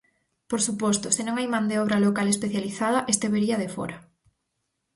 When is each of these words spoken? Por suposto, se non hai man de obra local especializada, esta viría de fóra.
Por 0.49 0.59
suposto, 0.67 1.07
se 1.15 1.21
non 1.25 1.35
hai 1.37 1.47
man 1.53 1.65
de 1.69 1.79
obra 1.83 2.03
local 2.05 2.27
especializada, 2.29 2.99
esta 3.13 3.31
viría 3.35 3.57
de 3.61 3.69
fóra. 3.75 3.97